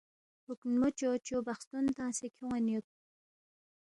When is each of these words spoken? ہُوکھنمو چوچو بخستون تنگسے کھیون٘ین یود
ہُوکھنمو 0.45 0.89
چوچو 0.97 1.37
بخستون 1.47 1.85
تنگسے 1.97 2.27
کھیون٘ین 2.35 2.65
یود 2.71 2.85